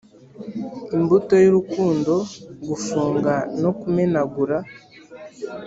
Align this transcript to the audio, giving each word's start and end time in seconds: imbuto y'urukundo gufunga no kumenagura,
imbuto 0.95 1.33
y'urukundo 1.43 2.13
gufunga 2.67 3.33
no 3.61 3.71
kumenagura, 3.79 4.57